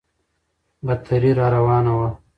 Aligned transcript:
بدتري 0.87 1.31
راروانه 1.39 1.93
وه. 1.99 2.09